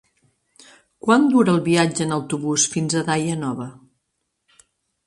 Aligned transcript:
Quant 1.07 1.27
dura 1.35 1.53
el 1.57 1.61
viatge 1.67 2.07
en 2.09 2.17
autobús 2.17 2.67
fins 2.77 2.97
a 3.03 3.07
Daia 3.13 3.39
Nova? 3.45 3.71